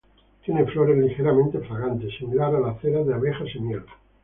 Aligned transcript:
Tiene 0.43 0.65
flores 0.65 0.97
ligeramente 0.97 1.59
fragantes, 1.59 2.17
similar 2.17 2.55
a 2.55 2.59
la 2.59 2.73
cera 2.79 3.03
de 3.03 3.13
abejas 3.13 3.49
y 3.53 3.59
miel. 3.59 3.83